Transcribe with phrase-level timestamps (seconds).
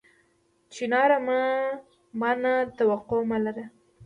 [0.73, 1.17] چناره!
[2.19, 3.65] ما نه توقع مه لره